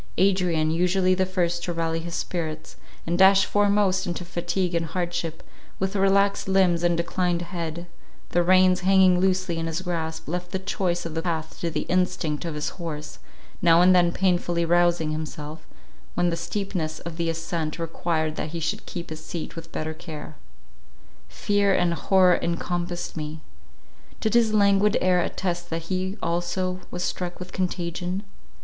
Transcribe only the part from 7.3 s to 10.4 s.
head, the reins hanging loosely in his grasp,